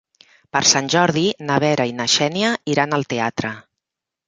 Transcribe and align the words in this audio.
Per 0.55 0.61
Sant 0.69 0.89
Jordi 0.93 1.25
na 1.51 1.59
Vera 1.65 1.87
i 1.91 1.95
na 1.99 2.09
Xènia 2.15 2.51
iran 2.77 2.99
al 3.01 3.09
teatre. 3.15 3.55